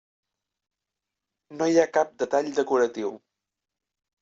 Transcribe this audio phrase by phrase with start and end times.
[1.59, 3.15] No hi ha cap detall decoratiu.